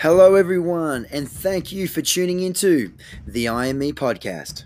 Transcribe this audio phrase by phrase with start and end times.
[0.00, 2.94] Hello, everyone, and thank you for tuning into
[3.26, 4.64] the IME podcast.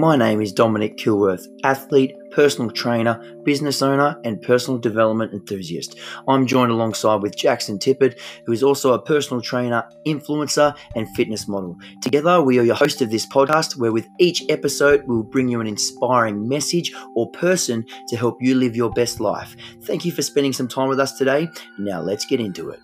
[0.00, 5.98] My name is Dominic Kilworth, athlete, personal trainer, business owner, and personal development enthusiast.
[6.26, 11.46] I'm joined alongside with Jackson Tippett, who is also a personal trainer, influencer, and fitness
[11.46, 11.76] model.
[12.00, 15.60] Together, we are your host of this podcast, where with each episode, we'll bring you
[15.60, 19.54] an inspiring message or person to help you live your best life.
[19.82, 21.46] Thank you for spending some time with us today.
[21.78, 22.80] Now, let's get into it.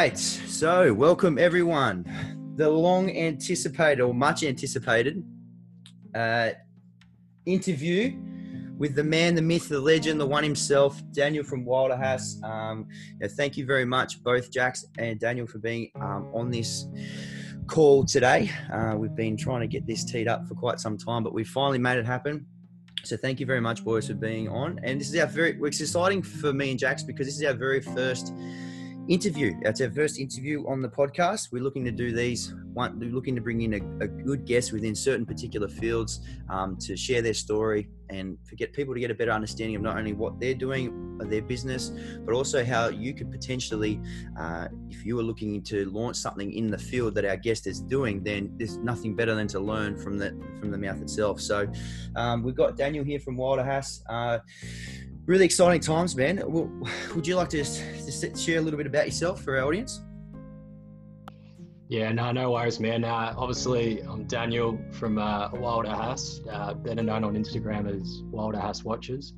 [0.00, 0.18] Right.
[0.18, 2.06] So, welcome everyone.
[2.56, 5.22] The long anticipated or much anticipated
[6.14, 6.50] uh,
[7.44, 8.16] interview
[8.78, 12.40] with the man, the myth, the legend, the one himself, Daniel from Wilder Haas.
[12.42, 12.88] Um,
[13.20, 16.86] know, thank you very much, both Jax and Daniel, for being um, on this
[17.66, 18.50] call today.
[18.72, 21.44] Uh, we've been trying to get this teed up for quite some time, but we
[21.44, 22.46] finally made it happen.
[23.04, 24.80] So thank you very much, boys, for being on.
[24.82, 27.52] And this is our very, it's exciting for me and Jax because this is our
[27.52, 28.32] very first
[29.10, 29.52] interview.
[29.62, 31.50] That's our first interview on the podcast.
[31.50, 32.54] We're looking to do these.
[32.74, 36.96] We're looking to bring in a, a good guest within certain particular fields um, to
[36.96, 40.12] share their story and for get people to get a better understanding of not only
[40.12, 41.92] what they're doing, their business,
[42.24, 44.00] but also how you could potentially,
[44.38, 47.80] uh, if you were looking to launch something in the field that our guest is
[47.80, 51.40] doing, then there's nothing better than to learn from the from the mouth itself.
[51.40, 51.70] So
[52.16, 54.02] um, we've got Daniel here from Wilder Haas.
[54.08, 54.38] Uh,
[55.30, 56.42] really exciting times, man.
[57.14, 60.02] Would you like to just share a little bit about yourself for our audience?
[61.88, 63.04] Yeah, no, no worries, man.
[63.04, 68.58] Uh, obviously, I'm Daniel from uh, Wilder Haas, uh, better known on Instagram as Wilder
[68.58, 69.34] Haas Watches.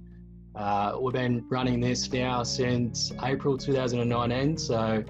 [0.55, 5.05] Uh, we've been running this now since April 2019, so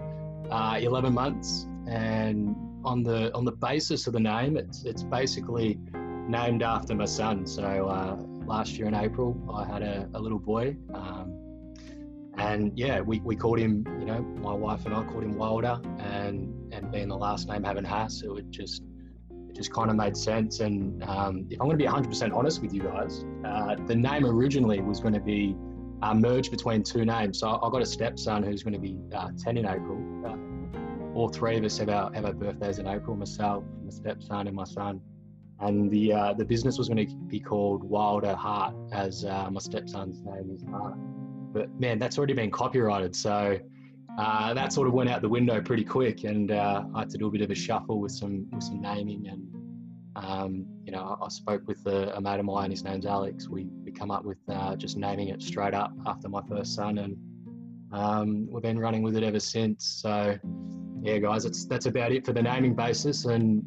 [0.51, 1.67] uh, 11 months.
[1.89, 5.79] And on the on the basis of the name, it's it's basically
[6.29, 7.47] named after my son.
[7.47, 8.17] So uh,
[8.47, 10.77] last year in April, I had a, a little boy.
[10.95, 11.43] Um,
[12.39, 15.81] and yeah, we, we called him, you know, my wife and I called him Wilder,
[15.99, 18.83] and and being the last name having Haas, it would just
[19.49, 20.61] it just kind of made sense.
[20.61, 24.25] And um, if I'm going to be 100% honest with you guys, uh, the name
[24.25, 25.55] originally was going to be
[26.01, 27.41] uh, merged between two names.
[27.41, 29.99] So I got a stepson who's going to be uh, 10 in April.
[30.27, 33.15] Uh, all three of us have our have our birthdays in April.
[33.15, 35.03] Myself, my stepson, and my son
[35.63, 39.61] and the uh, the business was going to be called Wilder Heart, as uh, my
[39.61, 40.95] stepson's name is Hart.
[41.53, 43.59] But man, that's already been copyrighted, so
[44.19, 47.19] uh, that sort of went out the window pretty quick, and uh, I had to
[47.19, 49.49] do a bit of a shuffle with some with some naming, and
[50.17, 52.71] um, you know, I spoke with a, a, mate of mine.
[52.71, 53.49] His name's Alex.
[53.49, 56.99] We we come up with uh, just naming it straight up after my first son,
[56.99, 57.17] and
[57.93, 59.87] um, we've been running with it ever since.
[60.03, 60.37] So
[61.03, 63.63] yeah, guys, that's that's about it for the naming basis, and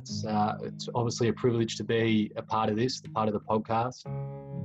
[0.00, 3.40] it's uh, it's obviously a privilege to be a part of this, part of the
[3.40, 4.06] podcast.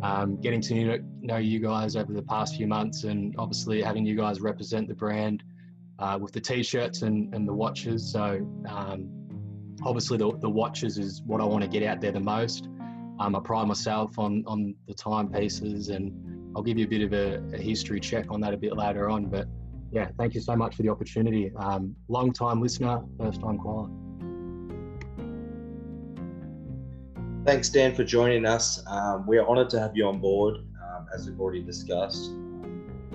[0.03, 4.15] Um, getting to know you guys over the past few months, and obviously having you
[4.15, 5.43] guys represent the brand
[5.99, 8.11] uh, with the t-shirts and, and the watches.
[8.11, 9.09] So um,
[9.83, 12.67] obviously the, the watches is what I want to get out there the most.
[13.19, 16.11] Um, I pride myself on on the timepieces, and
[16.55, 19.09] I'll give you a bit of a, a, history check on that a bit later
[19.09, 19.25] on.
[19.25, 19.47] But
[19.91, 21.51] yeah, thank you so much for the opportunity.
[21.55, 23.89] Um, long time listener, first time caller.
[27.45, 28.81] Thanks, Dan, for joining us.
[28.87, 32.31] Um, we are honoured to have you on board, um, as we've already discussed.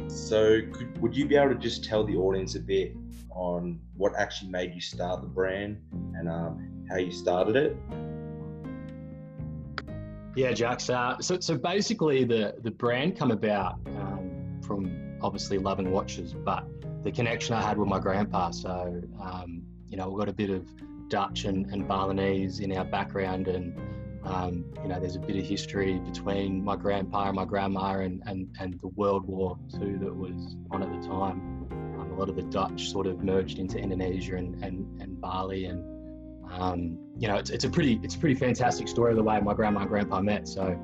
[0.07, 2.95] So, could, would you be able to just tell the audience a bit
[3.31, 5.83] on what actually made you start the brand
[6.15, 7.77] and um, how you started it?
[10.37, 10.89] Yeah, Jax.
[10.89, 16.65] Uh, so, so basically, the the brand come about um, from obviously loving watches, but
[17.03, 18.53] the connection I had with my grandpa.
[18.53, 20.69] So, um, you know, we've got a bit of
[21.09, 23.77] Dutch and, and Balinese in our background, and
[24.25, 28.23] um, you know, there's a bit of history between my grandpa and my grandma and,
[28.27, 31.67] and, and the World War II that was on at the time.
[31.99, 35.67] Um, a lot of the Dutch sort of merged into Indonesia and, and, and Bali.
[35.67, 35.85] And,
[36.53, 39.41] um, you know, it's, it's a pretty it's a pretty fantastic story of the way
[39.41, 40.47] my grandma and grandpa met.
[40.47, 40.79] So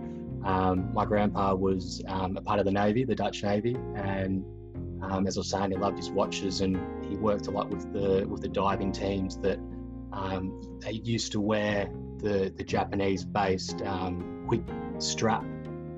[0.44, 3.76] um, my grandpa was um, a part of the Navy, the Dutch Navy.
[3.96, 4.44] And
[5.02, 7.92] um, as I was saying, he loved his watches and he worked a lot with
[7.92, 9.58] the, with the diving teams that
[10.80, 14.62] they used to wear the, the Japanese based um, quick
[14.98, 15.44] strap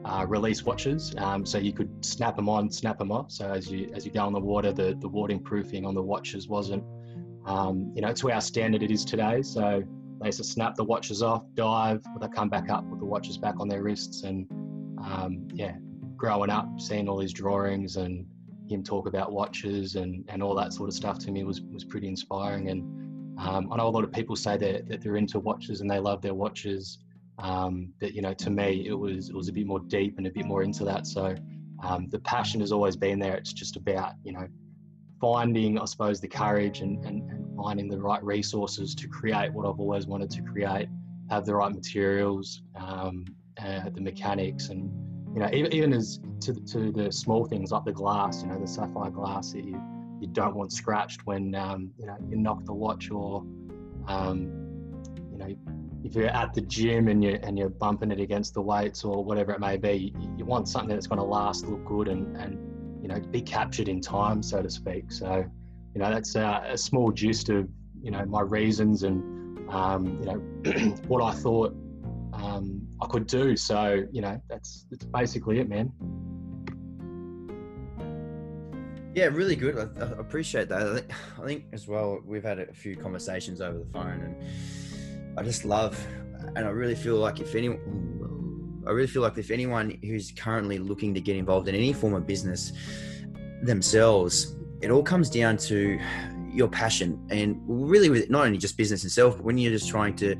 [0.04, 1.14] uh, release watches.
[1.18, 3.30] Um, so you could snap them on, snap them off.
[3.30, 6.48] So as you as you go in the water, the, the waterproofing on the watches
[6.48, 6.84] wasn't,
[7.46, 9.42] um, you know, to our standard it is today.
[9.42, 9.82] So
[10.20, 13.38] they used to snap the watches off, dive, they come back up with the watches
[13.38, 14.22] back on their wrists.
[14.22, 14.46] And
[15.04, 15.76] um, yeah,
[16.16, 18.26] growing up, seeing all these drawings and
[18.68, 21.84] him talk about watches and, and all that sort of stuff to me was, was
[21.84, 22.68] pretty inspiring.
[22.68, 22.82] And
[23.38, 25.98] um, I know a lot of people say that, that they're into watches and they
[25.98, 26.98] love their watches.
[27.38, 30.26] Um, but you know, to me, it was it was a bit more deep and
[30.26, 31.06] a bit more into that.
[31.06, 31.36] So
[31.84, 33.36] um, the passion has always been there.
[33.36, 34.48] It's just about you know
[35.20, 39.66] finding, I suppose, the courage and, and, and finding the right resources to create what
[39.66, 40.88] I've always wanted to create.
[41.30, 43.24] Have the right materials, um,
[43.62, 44.90] uh, the mechanics, and
[45.34, 48.58] you know, even, even as to, to the small things like the glass, you know,
[48.58, 49.80] the sapphire glass that you,
[50.20, 53.44] you don't want scratched when, um, you know, you knock the watch or,
[54.06, 54.50] um,
[55.30, 55.54] you know,
[56.04, 59.24] if you're at the gym and you're, and you're bumping it against the weights or
[59.24, 62.36] whatever it may be, you, you want something that's going to last, look good and,
[62.36, 65.10] and, you know, be captured in time, so to speak.
[65.10, 65.44] So,
[65.94, 67.68] you know, that's a, a small gist of,
[68.02, 71.76] you know, my reasons and, um, you know, what I thought
[72.32, 73.56] um, I could do.
[73.56, 75.92] So you know, that's that's basically it, man.
[79.14, 79.78] Yeah, really good.
[79.78, 80.86] I, I appreciate that.
[80.86, 85.38] I think, I think as well, we've had a few conversations over the phone, and
[85.38, 85.98] I just love,
[86.54, 90.78] and I really feel like if anyone, I really feel like if anyone who's currently
[90.78, 92.72] looking to get involved in any form of business
[93.62, 95.98] themselves, it all comes down to
[96.50, 100.16] your passion and really with not only just business itself but when you're just trying
[100.16, 100.34] to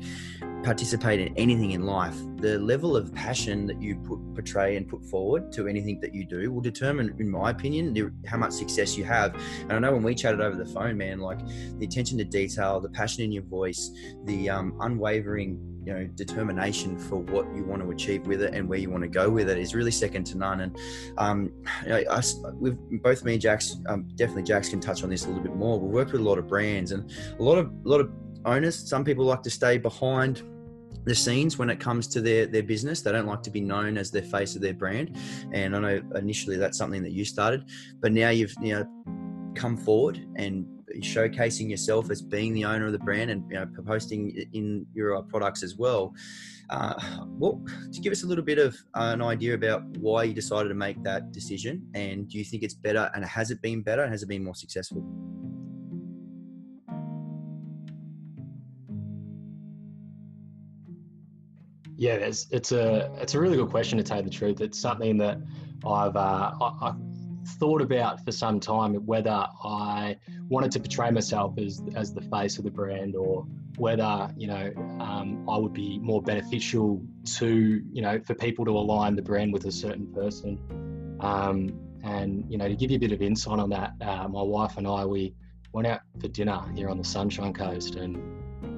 [0.63, 5.03] participate in anything in life, the level of passion that you put, portray and put
[5.05, 8.97] forward to anything that you do will determine, in my opinion, the, how much success
[8.97, 9.35] you have.
[9.61, 11.39] And I know when we chatted over the phone, man, like
[11.77, 13.91] the attention to detail, the passion in your voice,
[14.25, 18.67] the um, unwavering, you know, determination for what you want to achieve with it and
[18.67, 20.61] where you want to go with it is really second to none.
[20.61, 20.77] And
[21.17, 21.51] um,
[21.83, 22.35] you know, us,
[23.01, 25.79] both me and Jax, um, definitely Jax can touch on this a little bit more.
[25.79, 27.09] We've worked with a lot of brands and
[27.39, 28.11] a lot of a lot of
[28.45, 28.77] owners.
[28.89, 30.43] Some people like to stay behind
[31.09, 33.01] the scenes when it comes to their their business.
[33.01, 35.17] They don't like to be known as the face of their brand.
[35.51, 37.65] And I know initially that's something that you started,
[37.99, 40.67] but now you've you know come forward and
[41.01, 45.21] showcasing yourself as being the owner of the brand and you know posting in your
[45.23, 46.13] products as well.
[46.69, 46.93] Uh,
[47.25, 47.59] well,
[47.91, 51.01] to give us a little bit of an idea about why you decided to make
[51.03, 54.21] that decision, and do you think it's better, and has it been better, and has
[54.21, 55.01] it been more successful?
[61.99, 64.61] Yeah, it's, it's a it's a really good question to tell you the truth.
[64.61, 65.37] It's something that
[65.85, 66.93] I've uh, I, I
[67.59, 70.15] thought about for some time whether I
[70.47, 74.71] wanted to portray myself as as the face of the brand or whether you know
[75.01, 77.05] um, I would be more beneficial
[77.35, 80.57] to you know for people to align the brand with a certain person.
[81.19, 84.41] Um, and you know to give you a bit of insight on that, uh, my
[84.41, 85.35] wife and I we
[85.73, 88.15] went out for dinner here on the Sunshine Coast and.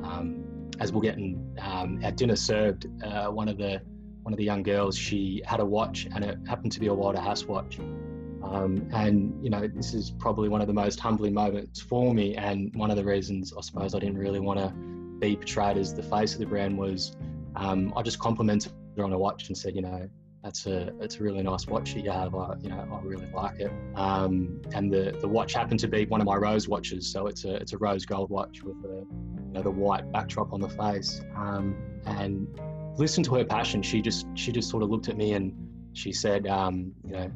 [0.04, 0.41] Um,
[0.82, 3.82] as we're getting um, our dinner served, uh, one of the
[4.24, 6.94] one of the young girls she had a watch, and it happened to be a
[6.94, 7.80] Wilder Haas watch.
[7.80, 12.36] Um, and you know, this is probably one of the most humbling moments for me,
[12.36, 14.74] and one of the reasons I suppose I didn't really want to
[15.20, 17.16] be portrayed as the face of the brand was
[17.56, 20.10] um, I just complimented her on a watch and said, you know,
[20.44, 22.34] that's a it's a really nice watch that you have.
[22.36, 23.72] I you know I really like it.
[23.96, 27.46] Um, and the the watch happened to be one of my rose watches, so it's
[27.46, 29.06] a it's a rose gold watch with a
[29.52, 31.22] you know, the white backdrop on the face.
[31.36, 32.48] Um, and
[32.98, 33.82] listen to her passion.
[33.82, 35.54] She just she just sort of looked at me and
[35.94, 37.32] she said, um, you know,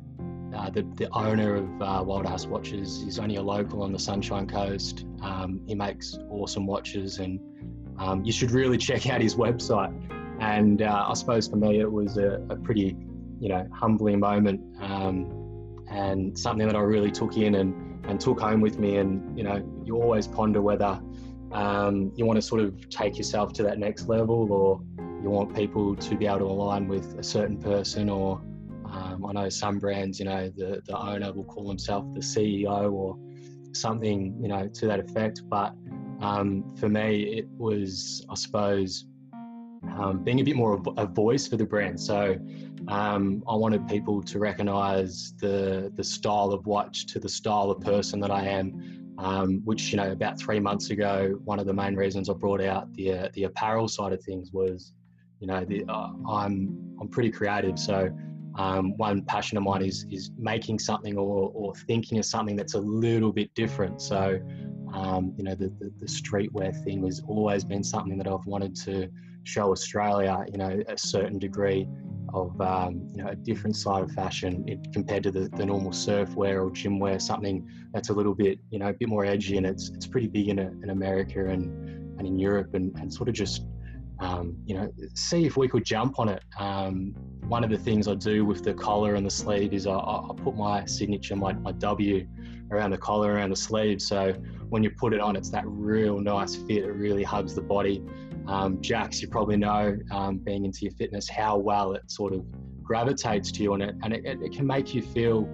[0.56, 4.00] uh, the, the owner of uh, Wilder Haas Watches is only a local on the
[4.00, 5.06] Sunshine Coast.
[5.22, 7.40] Um, he makes awesome watches, and
[8.00, 9.94] um, you should really check out his website.
[10.40, 12.96] And uh, I suppose for me, it was a, a pretty,
[13.40, 18.40] you know, humbling moment, um, and something that I really took in and, and took
[18.40, 18.98] home with me.
[18.98, 21.00] And you know, you always ponder whether
[21.52, 24.82] um, you want to sort of take yourself to that next level or
[25.24, 28.42] you want people to be able to align with a certain person or
[28.92, 32.92] um, I know some brands, you know, the, the owner will call himself the CEO
[32.92, 33.18] or
[33.74, 35.42] something, you know, to that effect.
[35.50, 35.74] But
[36.22, 39.06] um, for me, it was, I suppose,
[39.90, 42.00] um, being a bit more of a voice for the brand.
[42.00, 42.38] So
[42.88, 47.82] um, I wanted people to recognize the the style of watch to the style of
[47.82, 51.74] person that I am um, which you know about three months ago, one of the
[51.74, 54.94] main reasons I brought out the uh, the apparel side of things was,
[55.40, 58.10] you know, the, uh, I'm I'm pretty creative, so
[58.56, 62.74] um, one passion of mine is is making something or, or thinking of something that's
[62.74, 64.02] a little bit different.
[64.02, 64.40] So,
[64.94, 68.76] um, you know, the, the, the streetwear thing has always been something that I've wanted
[68.84, 69.10] to
[69.46, 71.88] show Australia, you know, a certain degree
[72.34, 76.36] of um, you know a different side of fashion compared to the, the normal surf
[76.36, 79.58] wear or gym wear, something that's a little bit you know a bit more edgy
[79.58, 81.64] and it's it's pretty big in, in America and
[82.20, 83.66] and in Europe and, and sort of just
[84.20, 86.44] um, you know, see if we could jump on it.
[86.58, 87.14] Um,
[87.48, 90.30] one of the things I do with the collar and the sleeve is I, I
[90.38, 92.28] put my signature, my, my W,
[92.72, 94.02] around the collar, around the sleeve.
[94.02, 94.34] So
[94.70, 96.84] when you put it on, it's that real nice fit.
[96.84, 98.04] It really hugs the body.
[98.48, 102.46] Um, Jax, you probably know, um, being into your fitness, how well it sort of
[102.84, 105.50] gravitates to you, and it and it, it can make you feel,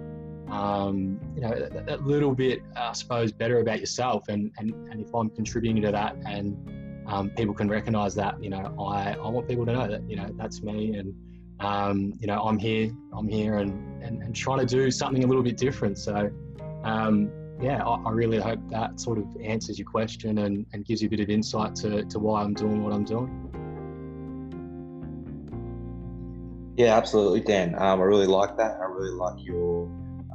[0.48, 1.52] um, you know,
[1.88, 4.28] a, a, little bit, I suppose, better about yourself.
[4.28, 8.50] And and and if I'm contributing to that, and um, people can recognise that, you
[8.50, 11.14] know, I I want people to know that, you know, that's me, and
[11.60, 15.26] um, you know, I'm here, I'm here, and, and and trying to do something a
[15.26, 15.98] little bit different.
[15.98, 16.30] So.
[17.62, 21.06] Yeah, I, I, really hope that sort of answers your question and, and gives you
[21.06, 23.30] a bit of insight to, to why I'm doing what I'm doing.
[26.76, 27.76] Yeah, absolutely, Dan.
[27.76, 28.78] Um, I really like that.
[28.80, 29.84] I really like your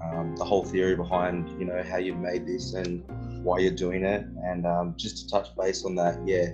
[0.02, 3.04] um, the whole theory behind you know how you've made this and
[3.44, 4.26] why you're doing it.
[4.46, 6.52] And um, just to touch base on that, yeah,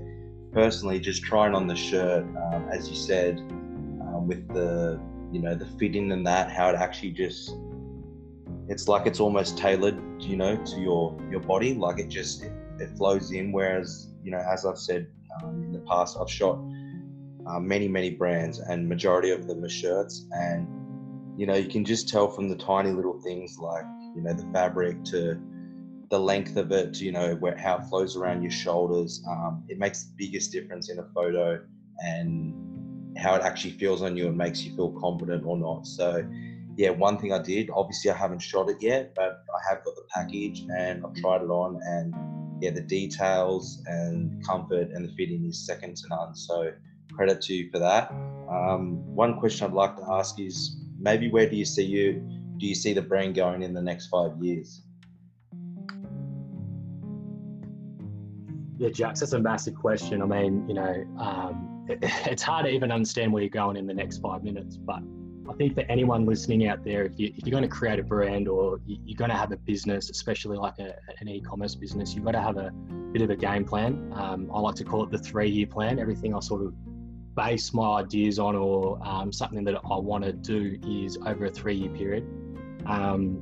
[0.53, 4.99] personally, just trying on the shirt, um, as you said, um, with the
[5.31, 7.55] you know the fitting and that, how it actually just
[8.67, 11.73] it's like it's almost tailored, you know, to your your body.
[11.73, 13.51] Like it just it, it flows in.
[13.51, 15.07] Whereas you know, as I've said
[15.41, 16.59] um, in the past, I've shot
[17.47, 20.67] uh, many many brands, and majority of them are shirts, and
[21.37, 24.47] you know, you can just tell from the tiny little things like you know the
[24.53, 25.39] fabric to
[26.09, 29.23] the length of it, you know, where how it flows around your shoulders.
[29.27, 31.59] Um, it makes the biggest difference in a photo,
[32.05, 35.85] and how it actually feels on you and makes you feel confident or not.
[35.85, 36.25] So
[36.75, 39.95] yeah, one thing I did, obviously I haven't shot it yet, but I have got
[39.95, 42.13] the package and I've tried it on and
[42.61, 46.35] yeah, the details and comfort and the fitting is second to none.
[46.35, 46.71] So
[47.13, 48.11] credit to you for that.
[48.49, 52.13] Um, one question I'd like to ask is maybe where do you see you,
[52.57, 54.81] do you see the brand going in the next five years?
[58.79, 60.21] Yeah, Jax, that's a massive question.
[60.21, 63.85] I mean, you know, um, it, it's hard to even understand where you're going in
[63.85, 65.01] the next five minutes, but
[65.49, 68.03] I think for anyone listening out there, if, you, if you're going to create a
[68.03, 72.23] brand or you're going to have a business, especially like a, an e-commerce business, you've
[72.23, 72.71] got to have a
[73.11, 74.11] bit of a game plan.
[74.15, 75.99] Um, I like to call it the three-year plan.
[75.99, 76.73] Everything I sort of
[77.35, 81.49] base my ideas on or um, something that I want to do is over a
[81.49, 82.23] three-year period.
[82.85, 83.39] Um,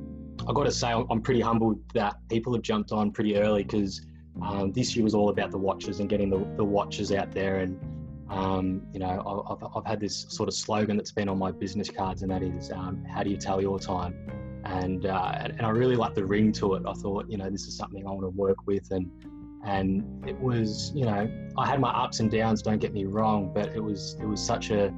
[0.48, 4.00] I've got to say, I'm pretty humbled that people have jumped on pretty early because
[4.40, 7.58] um, this year was all about the watches and getting the, the watches out there
[7.58, 7.78] and
[8.28, 11.90] um, you know, I've, I've had this sort of slogan that's been on my business
[11.90, 14.14] cards, and that is, um, "How do you tell your time?"
[14.64, 16.84] And, uh, and I really like the ring to it.
[16.86, 19.10] I thought, you know, this is something I want to work with, and
[19.64, 22.62] and it was, you know, I had my ups and downs.
[22.62, 24.92] Don't get me wrong, but it was it was such a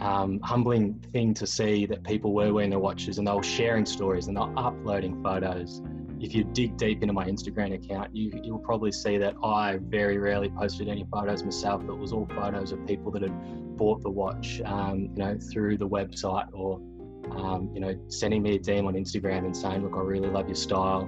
[0.00, 3.86] um, humbling thing to see that people were wearing their watches and they were sharing
[3.86, 5.80] stories and they're uploading photos
[6.24, 10.16] if you dig deep into my Instagram account, you you'll probably see that I very
[10.16, 11.82] rarely posted any photos myself.
[11.82, 15.76] It was all photos of people that had bought the watch, um, you know, through
[15.76, 16.80] the website or
[17.30, 20.48] um, you know, sending me a DM on Instagram and saying, "Look, I really love
[20.48, 21.02] your style.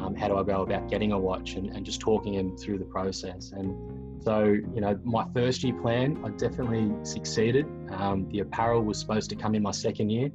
[0.00, 2.78] Um, how do I go about getting a watch?" and, and just talking them through
[2.78, 3.50] the process.
[3.50, 7.66] And so, you know, my first year plan, I definitely succeeded.
[7.90, 10.30] Um, the apparel was supposed to come in my second year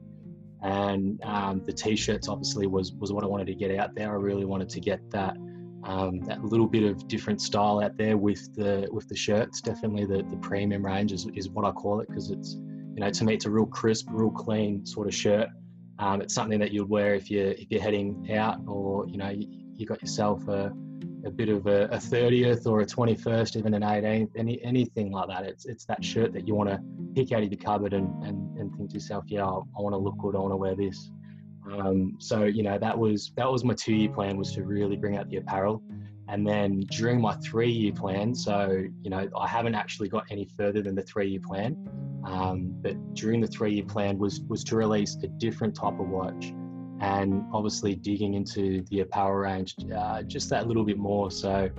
[0.66, 4.12] and um, the t-shirts obviously was was what I wanted to get out there.
[4.12, 5.38] I really wanted to get that
[5.84, 9.62] um, that little bit of different style out there with the with the shirts.
[9.62, 13.12] Definitely the the premium range is, is what I call it because it's you know
[13.12, 15.50] to me it's a real crisp, real clean sort of shirt.
[16.00, 19.30] Um, it's something that you'd wear if you if you're heading out or you know
[19.30, 20.74] you, you got yourself a
[21.26, 25.28] a bit of a, a 30th or a 21st, even an 18th, any anything like
[25.28, 25.44] that.
[25.44, 26.80] It's it's that shirt that you want to
[27.16, 29.94] pick out of your cupboard and, and, and think to yourself, yeah, I, I want
[29.94, 31.12] to look good, I want to wear this.
[31.72, 34.96] Um, so you know that was that was my two year plan was to really
[34.96, 35.82] bring out the apparel,
[36.28, 40.48] and then during my three year plan, so you know I haven't actually got any
[40.58, 41.76] further than the three year plan,
[42.24, 46.08] um, but during the three year plan was was to release a different type of
[46.08, 46.54] watch
[47.02, 51.30] and obviously digging into the apparel range uh, just that little bit more.
[51.30, 51.70] So,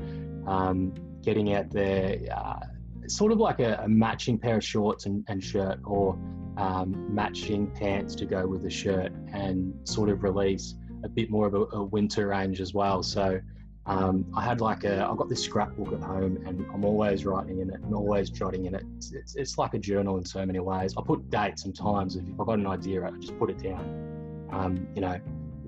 [0.47, 2.61] um, getting out there, uh,
[3.09, 6.19] sort of like a, a, matching pair of shorts and, and shirt, or
[6.57, 11.47] um, matching pants to go with the shirt, and sort of release a bit more
[11.47, 13.03] of a, a winter range as well.
[13.03, 13.41] So,
[13.87, 17.61] um, I had like a, I've got this scrapbook at home and I'm always writing
[17.61, 18.83] in it and always jotting in it.
[18.97, 20.95] It's, it's, it's like a journal in so many ways.
[20.99, 22.17] I put dates and times.
[22.17, 24.16] If I've got an idea, I just put it down
[24.51, 25.21] um, you know,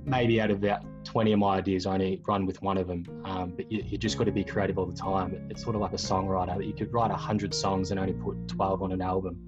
[0.04, 3.04] maybe out of about 20 of my ideas, I only run with one of them.
[3.25, 5.47] Um, but you, you, just got to be creative all the time.
[5.50, 6.64] It's sort of like a songwriter.
[6.64, 9.38] You could write 100 songs and only put 12 on an album.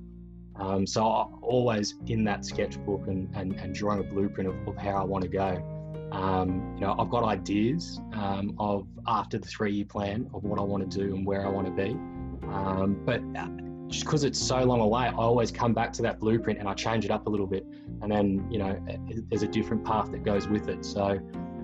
[0.57, 4.77] Um, so I'm always in that sketchbook and, and, and drawing a blueprint of, of
[4.77, 5.63] how I want to go.
[6.13, 10.59] Um, you know, I've got ideas um, of after the three year plan of what
[10.59, 11.91] I want to do and where I want to be.
[12.49, 13.49] Um, but uh,
[13.91, 16.75] just because it's so long away, I always come back to that blueprint and I
[16.75, 17.67] change it up a little bit.
[18.03, 18.79] And then, you know,
[19.29, 20.85] there's a different path that goes with it.
[20.85, 21.21] So,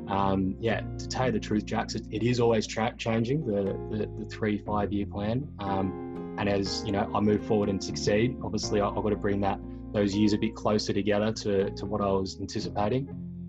[0.09, 3.76] um, yeah, to tell you the truth, Jax, it, it is always tra- changing the,
[3.90, 5.49] the, the, three, five year plan.
[5.61, 9.16] Um, and as, you know, I move forward and succeed, obviously I, have got to
[9.16, 9.59] bring that
[9.92, 13.09] those years a bit closer together to, to what I was anticipating.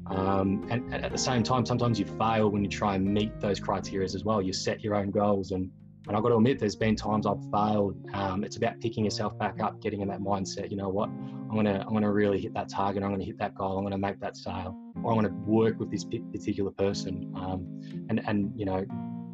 [0.10, 3.42] Um, and, and, at the same time, sometimes you fail when you try and meet
[3.42, 4.42] those criteria as well.
[4.42, 5.70] You set your own goals, and,
[6.08, 7.98] and I've got to admit, there's been times I've failed.
[8.14, 10.72] Um, it's about picking yourself back up, getting in that mindset.
[10.72, 11.10] You know what?
[11.10, 13.04] I'm gonna I'm gonna really hit that target.
[13.04, 13.78] I'm gonna hit that goal.
[13.78, 17.32] I'm gonna make that sale, or I'm gonna work with this particular person.
[17.36, 18.86] Um, and and you know,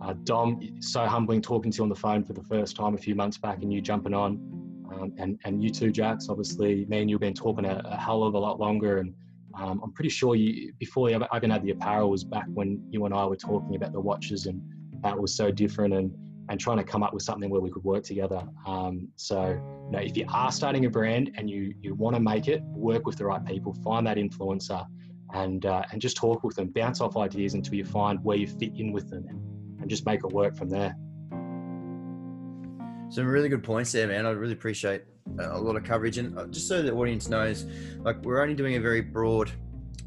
[0.02, 2.98] uh, Dom, so humbling talking to you on the phone for the first time a
[2.98, 4.34] few months back, and you jumping on.
[4.94, 6.28] Um, and and you too, Jax.
[6.30, 9.14] Obviously, me and you've been talking a, a hell of a lot longer, and
[9.56, 13.06] um, I'm pretty sure you before you even had the apparel was back when you
[13.06, 14.62] and I were talking about the watches and
[15.04, 16.12] that was so different and
[16.50, 18.44] and trying to come up with something where we could work together.
[18.66, 22.20] Um, so you know, if you are starting a brand and you you want to
[22.20, 24.86] make it, work with the right people, find that influencer,
[25.34, 28.48] and uh, and just talk with them, bounce off ideas until you find where you
[28.48, 29.26] fit in with them,
[29.80, 30.96] and just make it work from there.
[33.10, 34.26] Some really good points there, man.
[34.26, 35.04] I really appreciate
[35.40, 36.18] a lot of coverage.
[36.18, 37.66] And uh, just so the audience knows,
[38.00, 39.52] like we're only doing a very broad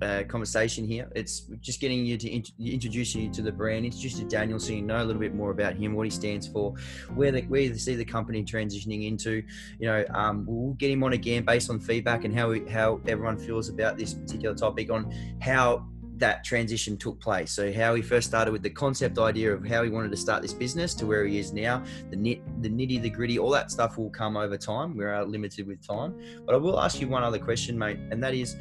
[0.03, 1.11] uh, conversation here.
[1.15, 4.59] It's just getting you to int- introduce you to the brand, introduce you to Daniel,
[4.59, 6.75] so you know a little bit more about him, what he stands for,
[7.15, 9.43] where the, where you see the company transitioning into.
[9.79, 13.01] You know, um, we'll get him on again based on feedback and how we, how
[13.07, 15.87] everyone feels about this particular topic on how
[16.19, 17.53] that transition took place.
[17.53, 20.43] So how he first started with the concept idea of how he wanted to start
[20.43, 23.71] this business to where he is now, the nit, the nitty, the gritty, all that
[23.71, 24.97] stuff will come over time.
[24.97, 28.35] We're limited with time, but I will ask you one other question, mate, and that
[28.35, 28.57] is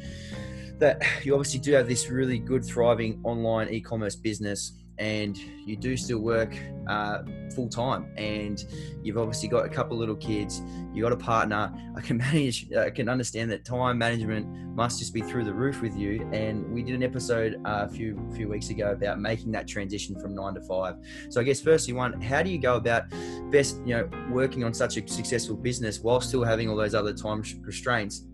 [0.78, 5.96] that you obviously do have this really good, thriving online e-commerce business and you do
[5.96, 6.56] still work
[6.88, 7.18] uh,
[7.54, 8.64] full time and
[9.02, 10.62] you've obviously got a couple little kids
[10.94, 11.72] you got a partner.
[11.94, 15.80] I can manage i can understand that time management must just be through the roof
[15.80, 16.28] with you.
[16.32, 20.18] And we did an episode uh, a few few weeks ago about making that transition
[20.18, 20.96] from nine to five.
[21.28, 23.04] So i guess firstly one how do you go about
[23.50, 27.12] best you know working on such a successful business while still having all those other
[27.12, 28.26] time restraints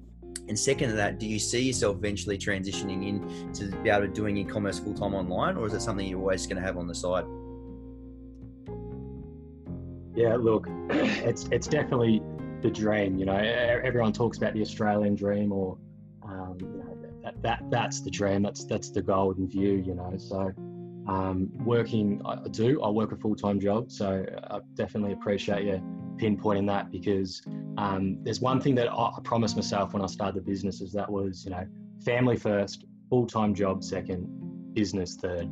[0.48, 4.12] and second to that, do you see yourself eventually transitioning in to be able to
[4.12, 6.86] doing e-commerce full time online, or is it something you're always going to have on
[6.86, 7.24] the side?
[10.14, 12.22] Yeah, look, it's it's definitely
[12.60, 13.18] the dream.
[13.18, 15.78] You know, everyone talks about the Australian dream, or
[16.24, 18.42] um, you know, that, that that's the dream.
[18.42, 19.82] That's that's the golden view.
[19.86, 20.52] You know, so
[21.08, 22.82] um, working, I do.
[22.82, 25.82] I work a full time job, so I definitely appreciate you
[26.22, 27.42] pinpointing that because
[27.78, 31.10] um, there's one thing that I promised myself when I started the business is that
[31.10, 31.66] was, you know,
[32.04, 34.26] family first, full time job second,
[34.74, 35.48] business third.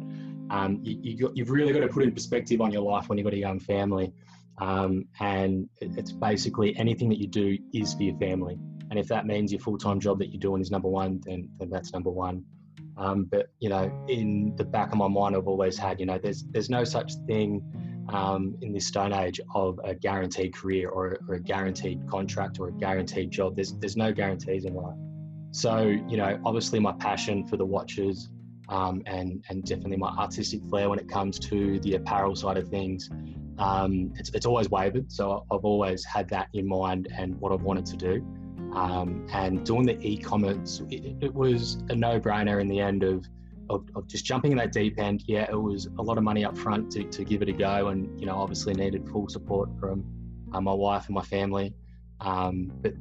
[0.50, 3.34] Um, you, have really got to put in perspective on your life when you've got
[3.34, 4.12] a young family.
[4.58, 8.58] Um, and it's basically anything that you do is for your family.
[8.90, 11.48] And if that means your full time job that you're doing is number one, then,
[11.58, 12.44] then that's number one.
[12.96, 16.18] Um, but you know, in the back of my mind, I've always had, you know,
[16.18, 17.62] there's there's no such thing
[18.12, 22.68] um, in this stone age of a guaranteed career or, or, a guaranteed contract or
[22.68, 23.56] a guaranteed job.
[23.56, 24.96] There's there's no guarantees in life.
[25.52, 28.30] So you know, obviously, my passion for the watches
[28.68, 32.68] um, and and definitely my artistic flair when it comes to the apparel side of
[32.68, 33.10] things,
[33.58, 35.10] um, it's it's always wavered.
[35.10, 38.26] So I've always had that in mind and what I've wanted to do.
[38.72, 43.26] Um, and doing the e-commerce, it, it was a no-brainer in the end of
[43.70, 46.44] of, of, just jumping in that deep end, yeah, it was a lot of money
[46.44, 47.88] up front to, to give it a go.
[47.88, 50.04] And, you know, obviously needed full support from
[50.52, 51.72] uh, my wife and my family.
[52.20, 52.92] Um, but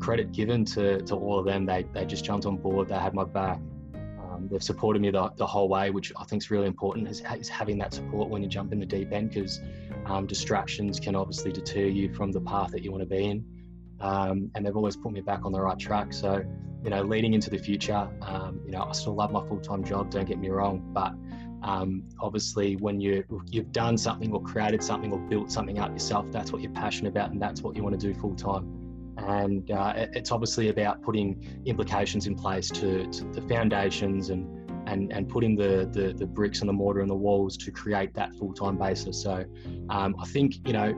[0.00, 3.14] credit given to, to all of them, they, they just jumped on board, they had
[3.14, 3.60] my back.
[3.94, 7.22] Um, they've supported me the, the whole way, which I think is really important, is,
[7.38, 9.60] is having that support when you jump in the deep end because
[10.06, 13.44] um, distractions can obviously deter you from the path that you want to be in.
[14.00, 16.12] Um, and they've always put me back on the right track.
[16.12, 16.44] So
[16.84, 19.82] you know, leading into the future, um, you know, I still love my full time
[19.82, 20.10] job.
[20.10, 21.14] Don't get me wrong, but
[21.66, 26.26] um, obviously, when you you've done something or created something or built something out yourself,
[26.30, 28.84] that's what you're passionate about, and that's what you want to do full time.
[29.16, 35.12] And uh, it's obviously about putting implications in place to, to the foundations and and
[35.12, 38.34] and putting the, the the bricks and the mortar and the walls to create that
[38.36, 39.22] full time basis.
[39.22, 39.44] So
[39.90, 40.88] um, I think you know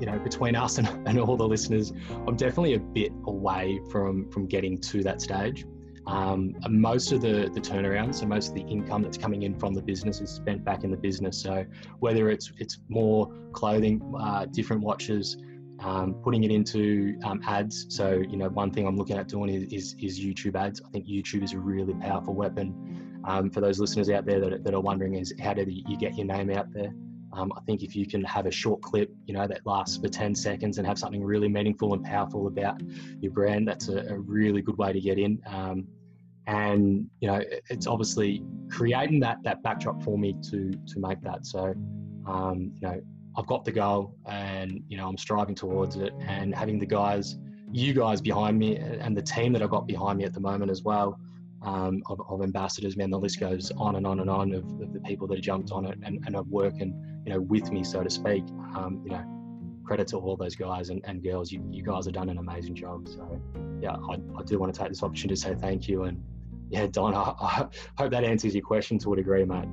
[0.00, 1.92] you know between us and, and all the listeners,
[2.26, 5.64] I'm definitely a bit away from from getting to that stage.
[6.06, 9.72] Um, most of the the turnaround, so most of the income that's coming in from
[9.72, 11.40] the business is spent back in the business.
[11.40, 11.64] So
[12.00, 15.36] whether it's it's more clothing, uh, different watches.
[15.80, 17.86] Um, putting it into um, ads.
[17.88, 20.80] So, you know, one thing I'm looking at doing is, is, is YouTube ads.
[20.80, 24.64] I think YouTube is a really powerful weapon um, for those listeners out there that,
[24.64, 26.92] that are wondering is how do you get your name out there?
[27.34, 30.08] Um, I think if you can have a short clip, you know, that lasts for
[30.08, 32.82] 10 seconds and have something really meaningful and powerful about
[33.20, 35.40] your brand, that's a, a really good way to get in.
[35.46, 35.86] Um,
[36.46, 41.46] and you know, it's obviously creating that that backdrop for me to to make that.
[41.46, 41.72] So,
[42.26, 43.00] um, you know,
[43.36, 47.36] I've got the goal, and you know, I'm striving towards it, and having the guys,
[47.70, 50.70] you guys behind me, and the team that I've got behind me at the moment
[50.70, 51.18] as well
[51.62, 52.96] um, of, of, ambassadors.
[52.96, 55.44] Man, the list goes on and on and on of, of the people that have
[55.44, 58.44] jumped on it and, and are working, you know, with me, so to speak.
[58.76, 59.24] Um, you know,
[59.84, 61.52] credit to all those guys and, and girls.
[61.52, 63.08] You, you guys have done an amazing job.
[63.08, 63.40] So,
[63.80, 66.04] yeah, I, I do want to take this opportunity to say thank you.
[66.04, 66.22] And
[66.70, 69.68] yeah, Dom, I, I hope that answers your question to a degree, mate.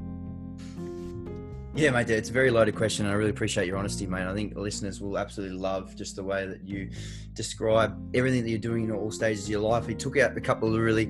[1.75, 4.23] Yeah, mate, it's a very loaded question, and I really appreciate your honesty, mate.
[4.23, 6.89] I think listeners will absolutely love just the way that you
[7.34, 9.88] describe everything that you're doing in all stages of your life.
[9.88, 11.10] He took out a couple of really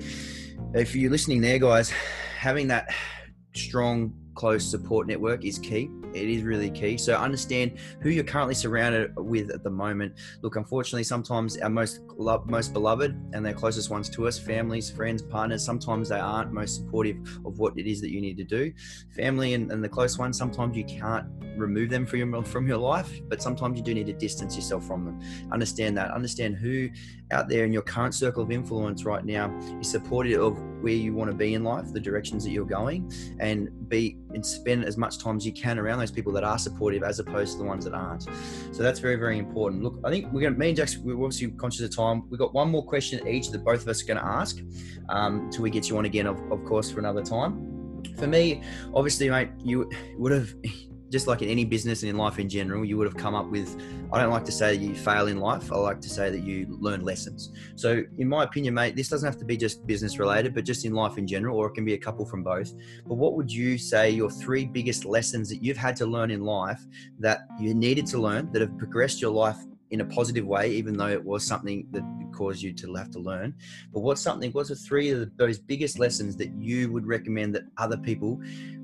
[0.74, 1.90] if you're listening there, guys,
[2.38, 2.94] having that
[3.54, 5.90] strong, close support network is key.
[6.14, 6.96] It is really key.
[6.96, 10.14] So understand who you're currently surrounded with at the moment.
[10.40, 12.00] Look, unfortunately, sometimes our most
[12.46, 16.76] most beloved and their closest ones to us, families, friends, partners, sometimes they aren't most
[16.76, 18.72] supportive of what it is that you need to do.
[19.14, 21.26] Family and, and the close ones, sometimes you can't
[21.56, 24.86] remove them from your, from your life, but sometimes you do need to distance yourself
[24.86, 25.20] from them.
[25.52, 26.10] Understand that.
[26.12, 26.88] Understand who
[27.30, 31.12] out there in your current circle of influence right now is supportive of where you
[31.12, 34.96] want to be in life, the directions that you're going, and be and spend as
[34.96, 37.64] much time as you can around those people that are supportive as opposed to the
[37.64, 38.22] ones that aren't.
[38.72, 39.82] So that's very, very important.
[39.82, 42.24] Look, I think we're going to, me and Jax, we're obviously conscious of time.
[42.30, 44.60] We've got one more question each that both of us are going to ask
[45.08, 48.02] um, until we get you on again, of, of course, for another time.
[48.16, 48.62] For me,
[48.94, 50.54] obviously, mate, you would have
[51.10, 53.50] just like in any business and in life in general, you would have come up
[53.50, 53.80] with.
[54.12, 55.72] I don't like to say that you fail in life.
[55.72, 57.52] I like to say that you learn lessons.
[57.74, 60.84] So, in my opinion, mate, this doesn't have to be just business related, but just
[60.84, 62.72] in life in general, or it can be a couple from both.
[63.06, 66.44] But what would you say your three biggest lessons that you've had to learn in
[66.44, 66.80] life
[67.18, 69.58] that you needed to learn that have progressed your life
[69.90, 73.18] in a positive way, even though it was something that caused you to have to
[73.18, 73.54] learn.
[73.92, 77.64] But what's something, what's the three of those biggest lessons that you would recommend that
[77.76, 78.40] other people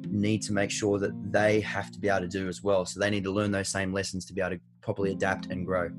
[0.08, 2.84] need to make sure that they have to be able to do as well?
[2.84, 5.64] So they need to learn those same lessons to be able to properly adapt and
[5.64, 5.90] grow.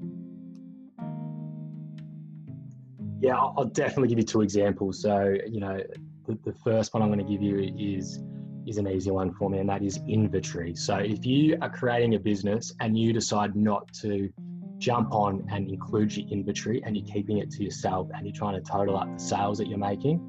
[3.20, 5.02] Yeah, I'll definitely give you two examples.
[5.02, 5.82] So, you know,
[6.28, 8.20] the, the first one I'm going to give you is
[8.67, 10.76] is an easy one for me, and that is inventory.
[10.76, 14.30] So, if you are creating a business and you decide not to
[14.78, 18.62] jump on and include your inventory and you're keeping it to yourself and you're trying
[18.62, 20.22] to total up the sales that you're making,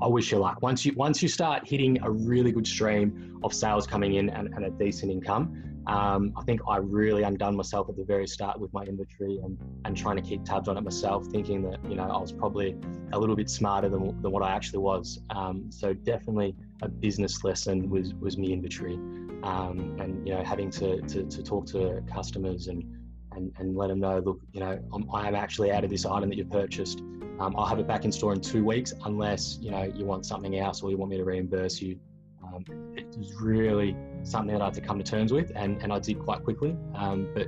[0.00, 0.58] I wish you luck.
[0.62, 4.48] Once you once you start hitting a really good stream of sales coming in and,
[4.54, 8.60] and a decent income, um, I think I really undone myself at the very start
[8.60, 11.96] with my inventory and, and trying to keep tabs on it myself, thinking that you
[11.96, 12.76] know I was probably
[13.12, 15.20] a little bit smarter than, than what I actually was.
[15.30, 18.94] Um, so definitely a business lesson was was me inventory,
[19.42, 22.84] um, and you know having to, to to talk to customers and
[23.38, 26.04] and, and let them know, look, you know, I'm, I am actually out of this
[26.04, 27.00] item that you've purchased.
[27.40, 30.26] Um, I'll have it back in store in two weeks, unless you know you want
[30.26, 31.98] something else or you want me to reimburse you.
[32.42, 32.64] Um,
[32.96, 35.98] it was really something that I had to come to terms with, and, and I
[36.00, 36.76] did quite quickly.
[36.94, 37.46] Um, but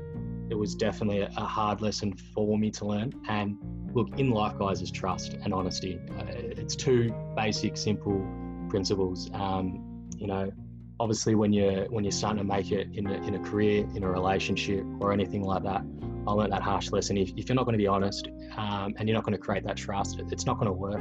[0.50, 3.12] it was definitely a, a, hard lesson for me to learn.
[3.28, 3.56] And
[3.92, 5.98] look, in life, guys, is trust and honesty.
[6.18, 8.24] Uh, it's two basic, simple
[8.68, 9.30] principles.
[9.32, 10.52] Um, you know,
[11.00, 14.04] obviously when you're when you're starting to make it in a, in a career in
[14.04, 15.82] a relationship or anything like that
[16.28, 17.16] i learned that harsh lesson.
[17.16, 19.64] If, if you're not going to be honest um, and you're not going to create
[19.64, 21.00] that trust it's not going to work.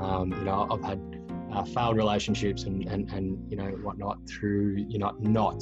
[0.00, 1.00] Um, you know i've had
[1.52, 5.60] uh, failed relationships and, and and you know whatnot through you know not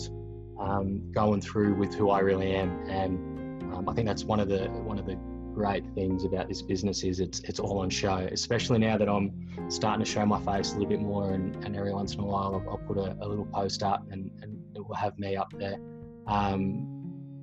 [0.61, 2.71] um, going through with who i really am.
[2.89, 5.17] And um, i think that's one of the one of the
[5.55, 9.31] great things about this business is it's it's all on show, especially now that I'm
[9.69, 12.25] starting to show my face a little bit more and, and every once in a
[12.25, 15.37] while I'll, I'll put a, a, little post up and, and it will have me
[15.37, 15.79] up there.
[16.27, 16.89] Um,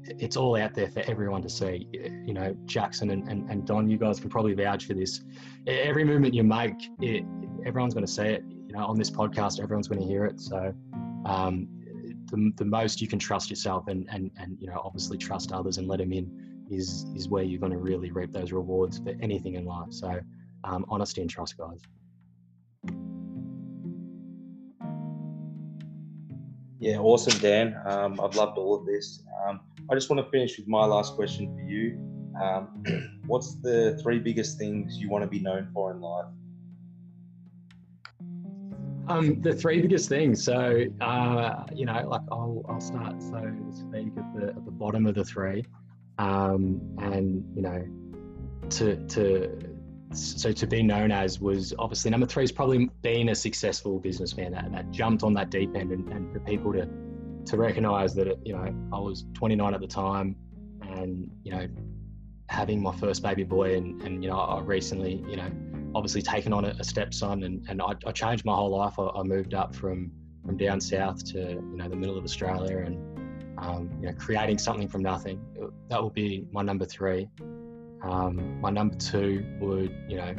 [0.03, 1.87] it's all out there for everyone to see.
[1.93, 5.21] You know, Jackson and, and, and Dom, you guys can probably vouch for this.
[5.67, 7.25] Every movement you make, it,
[7.65, 8.43] everyone's going to see it.
[8.67, 10.39] You know, on this podcast, everyone's going to hear it.
[10.39, 10.73] So,
[11.25, 11.67] um,
[12.31, 15.77] the, the most you can trust yourself and, and, and, you know, obviously trust others
[15.77, 19.13] and let them in is is where you're going to really reap those rewards for
[19.21, 19.91] anything in life.
[19.91, 20.19] So,
[20.63, 21.81] um, honesty and trust, guys.
[26.79, 27.75] Yeah, awesome, Dan.
[27.85, 29.21] Um, I've loved all of this.
[29.45, 29.59] Um,
[29.91, 31.99] I just want to finish with my last question for you.
[32.41, 36.25] Um, what's the three biggest things you want to be known for in life?
[39.09, 40.41] Um, the three biggest things.
[40.43, 45.07] So, uh, you know, like I'll, I'll start so speak at the at the bottom
[45.07, 45.65] of the three
[46.19, 47.83] um, and you know
[48.69, 49.75] to to
[50.13, 54.51] so to be known as was obviously number three is probably being a successful businessman
[54.51, 56.87] that, that jumped on that deep end and, and for people to
[57.45, 60.35] to recognize that you know I was 29 at the time,
[60.81, 61.67] and you know
[62.47, 65.49] having my first baby boy, and and you know I recently you know
[65.95, 68.99] obviously taken on a, a stepson, and and I, I, changed my whole life.
[68.99, 70.11] I, I, moved up from
[70.45, 73.18] from down south to you know the middle of Australia, and
[73.61, 75.39] um, you know creating something from nothing.
[75.89, 77.29] That would be my number three.
[78.01, 80.33] Um, my number two would you know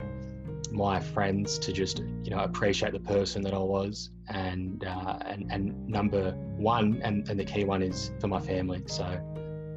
[0.72, 5.50] my friends to just you know appreciate the person that I was, and uh, and
[5.50, 8.82] and number one and, and the key one is for my family.
[8.86, 9.04] So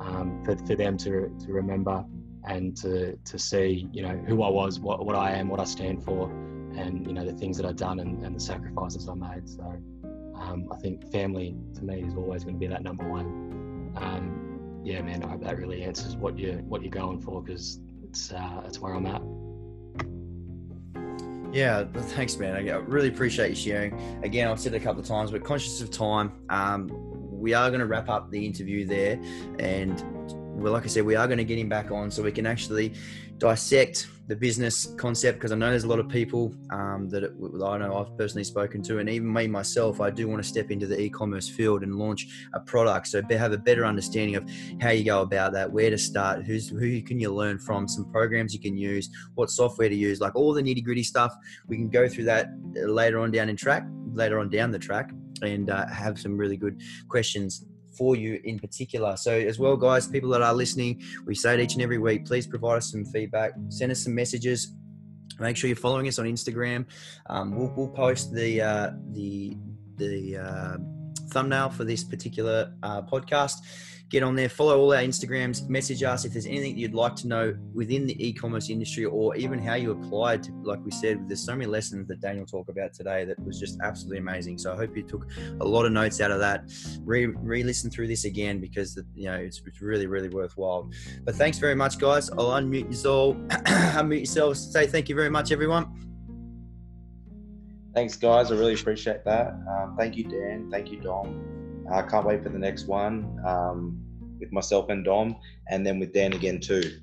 [0.02, 2.06] um, for for them to to remember
[2.46, 5.66] and to to see you know who I was, what what I am, what I
[5.66, 6.30] stand for,
[6.76, 9.50] and you know the things that I've done and, and the sacrifices I made.
[9.50, 9.64] So
[10.44, 13.92] um, I think family to me is always going to be that number one.
[13.96, 17.80] Um, yeah, man, I hope that really answers what you what you're going for because
[18.04, 19.22] it's uh, it's where I'm at.
[21.54, 22.56] Yeah, thanks, man.
[22.56, 24.24] I really appreciate you sharing.
[24.24, 26.90] Again, I've said it a couple of times, but conscious of time, um,
[27.32, 29.22] we are going to wrap up the interview there,
[29.60, 30.04] and
[30.64, 32.46] well, like I said, we are going to get him back on so we can
[32.46, 32.94] actually
[33.38, 37.34] dissect the business concept because I know there's a lot of people um, that, it,
[37.62, 40.72] I know I've personally spoken to, and even me myself, I do want to step
[40.72, 43.08] into the e-commerce field and launch a product.
[43.08, 44.50] So have a better understanding of
[44.80, 48.10] how you go about that, where to start, who's who can you learn from, some
[48.10, 51.34] programs you can use, what software to use, like all the nitty gritty stuff.
[51.68, 55.12] We can go through that later on down in track, later on down the track,
[55.42, 57.66] and uh, have some really good questions
[57.98, 59.16] for you in particular.
[59.18, 62.26] So, as well, guys, people that are listening, we say it each and every week
[62.26, 64.74] please provide us some feedback, send us some messages.
[65.40, 66.86] Make sure you're following us on Instagram.
[67.28, 69.58] Um, we'll, we'll, post the uh, the
[69.98, 70.78] the uh,
[71.30, 73.56] thumbnail for this particular uh, podcast
[74.14, 77.28] get on there, follow all our Instagrams, message us if there's anything you'd like to
[77.28, 81.44] know within the e-commerce industry or even how you applied to, like we said, there's
[81.44, 84.60] so many lessons that Daniel talked about today that was just absolutely amazing.
[84.60, 85.28] So I hope you took
[85.60, 86.72] a lot of notes out of that.
[87.04, 90.92] Re, re-listen through this again because you know it's, it's really, really worthwhile.
[91.24, 92.30] But thanks very much, guys.
[92.30, 93.34] I'll unmute you all,
[93.98, 94.72] unmute yourselves.
[94.72, 95.88] Say thank you very much, everyone.
[97.96, 98.52] Thanks, guys.
[98.52, 99.54] I really appreciate that.
[99.68, 100.70] Um, thank you, Dan.
[100.72, 101.63] Thank you, Dom.
[101.92, 104.00] I can't wait for the next one um,
[104.40, 105.36] with myself and Dom,
[105.70, 107.00] and then with Dan again too.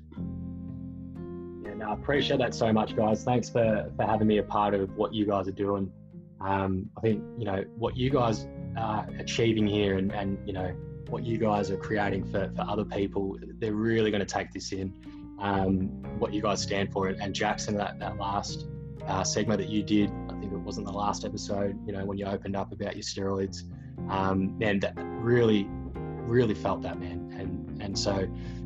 [1.63, 3.23] Yeah, no, I appreciate that so much, guys.
[3.23, 5.91] Thanks for for having me a part of what you guys are doing.
[6.39, 10.73] Um, I think you know what you guys are achieving here, and and you know
[11.09, 13.37] what you guys are creating for for other people.
[13.59, 14.93] They're really going to take this in.
[15.39, 15.87] Um,
[16.19, 18.67] what you guys stand for, and Jackson, that that last
[19.07, 21.79] uh, segment that you did, I think it wasn't the last episode.
[21.85, 23.63] You know when you opened up about your steroids
[24.09, 24.85] um, and
[25.23, 27.33] really, really felt that man.
[27.37, 28.19] And and so,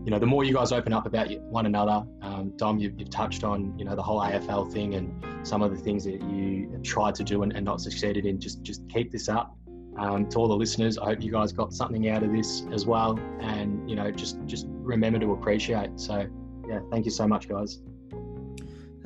[0.03, 3.09] you know, the more you guys open up about one another, um, Dom, you've, you've
[3.09, 6.79] touched on you know the whole AFL thing and some of the things that you
[6.83, 8.39] tried to do and, and not succeeded in.
[8.39, 9.57] Just just keep this up.
[9.97, 12.85] Um, to all the listeners, I hope you guys got something out of this as
[12.85, 13.17] well.
[13.39, 15.99] And you know, just just remember to appreciate.
[15.99, 16.27] So,
[16.67, 17.79] yeah, thank you so much, guys.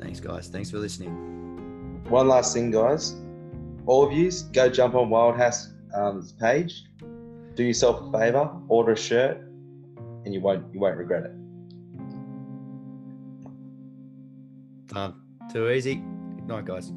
[0.00, 0.48] Thanks, guys.
[0.48, 2.04] Thanks for listening.
[2.08, 3.14] One last thing, guys.
[3.86, 6.84] All of you, go jump on Wilder Haas um, page.
[7.54, 9.38] Do yourself a favor, order a shirt,
[10.24, 11.32] and you won't you won't regret it.
[14.88, 15.14] Done.
[15.52, 15.96] Too easy.
[15.96, 16.92] Good night, guys.